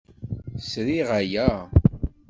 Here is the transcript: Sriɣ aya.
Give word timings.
Sriɣ 0.69 1.09
aya. 1.19 1.49